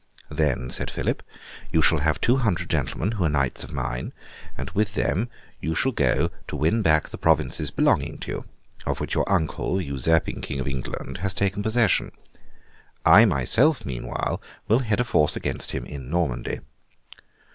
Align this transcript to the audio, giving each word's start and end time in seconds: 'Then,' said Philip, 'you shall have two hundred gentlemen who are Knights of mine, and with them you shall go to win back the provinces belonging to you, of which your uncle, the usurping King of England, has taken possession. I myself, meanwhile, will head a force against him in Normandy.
'Then,' 0.31 0.71
said 0.71 0.89
Philip, 0.89 1.21
'you 1.71 1.79
shall 1.79 1.99
have 1.99 2.19
two 2.19 2.37
hundred 2.37 2.71
gentlemen 2.71 3.11
who 3.11 3.23
are 3.23 3.29
Knights 3.29 3.63
of 3.63 3.71
mine, 3.71 4.13
and 4.57 4.67
with 4.71 4.95
them 4.95 5.29
you 5.59 5.75
shall 5.75 5.91
go 5.91 6.31
to 6.47 6.55
win 6.55 6.81
back 6.81 7.09
the 7.09 7.19
provinces 7.19 7.69
belonging 7.69 8.17
to 8.17 8.31
you, 8.31 8.45
of 8.87 8.99
which 8.99 9.13
your 9.13 9.31
uncle, 9.31 9.75
the 9.75 9.83
usurping 9.85 10.41
King 10.41 10.59
of 10.59 10.67
England, 10.67 11.19
has 11.19 11.35
taken 11.35 11.61
possession. 11.61 12.11
I 13.05 13.25
myself, 13.25 13.85
meanwhile, 13.85 14.41
will 14.67 14.79
head 14.79 14.99
a 14.99 15.03
force 15.03 15.35
against 15.35 15.69
him 15.69 15.85
in 15.85 16.09
Normandy. 16.09 16.61